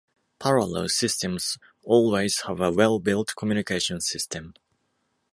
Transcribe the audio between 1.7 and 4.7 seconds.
always have a well-built communication system.